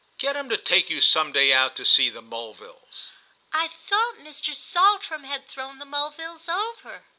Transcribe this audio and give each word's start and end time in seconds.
"Get 0.17 0.35
him 0.35 0.49
to 0.49 0.57
take 0.57 0.89
you 0.89 0.99
some 0.99 1.31
day 1.31 1.53
out 1.53 1.75
to 1.75 1.85
see 1.85 2.09
the 2.09 2.23
Mulvilles." 2.23 3.11
"I 3.53 3.67
thought 3.67 4.15
Mr. 4.17 4.55
Saltram 4.55 5.25
had 5.25 5.47
thrown 5.47 5.77
the 5.77 5.85
Mulvilles 5.85 6.49
over." 6.49 7.05